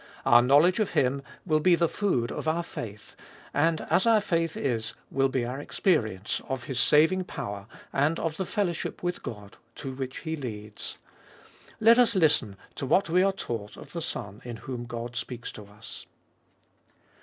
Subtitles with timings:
[0.25, 3.15] Our knowledge of Him will be the food of our faith,
[3.53, 8.37] and as our faith is will be our experience of His saving power, and of
[8.37, 10.97] the fellowship with God to which He leads.
[11.79, 15.51] Let us listen to what we are taught of the Son in whom God speaks
[15.51, 16.07] to us.